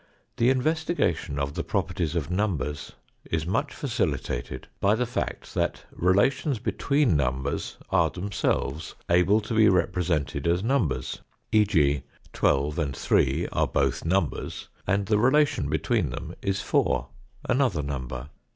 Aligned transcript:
The 0.37 0.49
investigation 0.49 1.37
of 1.37 1.53
the 1.53 1.63
properties 1.63 2.15
of 2.15 2.31
numbers 2.31 2.93
is 3.29 3.45
much 3.45 3.71
facilitated 3.71 4.67
by 4.79 4.95
the 4.95 5.05
fact 5.05 5.53
that 5.53 5.83
relations 5.91 6.57
between 6.57 7.15
numbers 7.15 7.77
are 7.91 8.09
themselves 8.09 8.95
able 9.11 9.41
to 9.41 9.53
be 9.53 9.69
represented 9.69 10.47
as 10.47 10.63
numbers 10.63 11.21
e.g., 11.51 12.01
12, 12.33 12.79
and 12.79 12.97
3 12.97 13.47
are 13.51 13.67
both 13.67 14.03
numbers, 14.03 14.69
and 14.87 15.05
the 15.05 15.19
relation 15.19 15.69
between 15.69 16.09
them 16.09 16.33
is 16.41 16.61
4, 16.61 17.07
another 17.47 17.83
number. 17.83 18.29